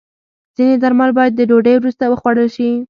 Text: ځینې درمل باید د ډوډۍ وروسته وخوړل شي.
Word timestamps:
ځینې 0.55 0.75
درمل 0.83 1.09
باید 1.17 1.33
د 1.35 1.41
ډوډۍ 1.49 1.75
وروسته 1.77 2.03
وخوړل 2.07 2.49
شي. 2.55 2.69